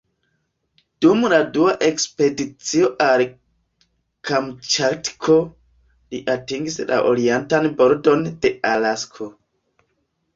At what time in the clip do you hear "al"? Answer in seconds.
3.07-3.23